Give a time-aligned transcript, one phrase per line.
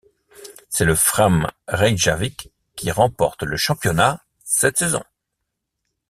[0.67, 5.03] C'est le Fram Reykjavik qui remporte le championnat cette saison.